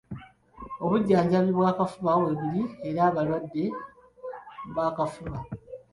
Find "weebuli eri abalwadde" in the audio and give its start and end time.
2.21-3.63